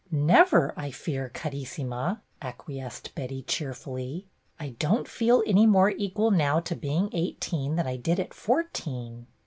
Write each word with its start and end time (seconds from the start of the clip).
"Never, 0.09 0.73
I 0.75 0.89
fear, 0.89 1.29
Carissima,'^ 1.31 2.21
acquiesced 2.41 3.13
Betty, 3.13 3.43
cheerfully. 3.43 4.25
"I 4.59 4.69
don't 4.79 5.07
feel 5.07 5.43
any 5.45 5.67
more 5.67 5.91
equal 5.91 6.31
now 6.31 6.59
to 6.59 6.75
being 6.75 7.09
eighteen 7.13 7.75
than 7.75 7.85
I 7.85 7.97
did 7.97 8.19
at 8.19 8.33
fourteen." 8.33 9.27